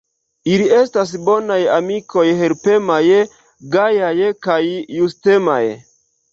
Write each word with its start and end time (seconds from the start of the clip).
Ili 0.51 0.69
estas 0.77 1.11
bonaj 1.27 1.57
amikoj, 1.75 2.25
helpemaj, 2.41 2.99
gajaj 3.77 4.33
kaj 4.49 4.61
justemaj. 4.99 5.65